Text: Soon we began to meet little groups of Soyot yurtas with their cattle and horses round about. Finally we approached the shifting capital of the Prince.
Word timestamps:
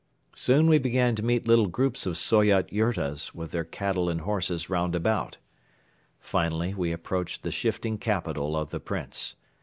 Soon 0.33 0.65
we 0.65 0.79
began 0.79 1.13
to 1.15 1.21
meet 1.21 1.47
little 1.47 1.67
groups 1.67 2.07
of 2.07 2.17
Soyot 2.17 2.71
yurtas 2.73 3.35
with 3.35 3.51
their 3.51 3.63
cattle 3.63 4.09
and 4.09 4.21
horses 4.21 4.67
round 4.67 4.95
about. 4.95 5.37
Finally 6.19 6.73
we 6.73 6.91
approached 6.91 7.43
the 7.43 7.51
shifting 7.51 7.99
capital 7.99 8.57
of 8.57 8.71
the 8.71 8.79
Prince. 8.79 9.35